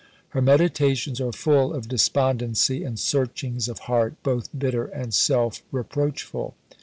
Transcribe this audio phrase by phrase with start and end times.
[0.29, 6.55] Her meditations are full of despondency and searchings of heart both bitter and self reproachful.